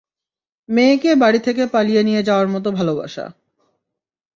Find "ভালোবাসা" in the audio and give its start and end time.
2.67-3.25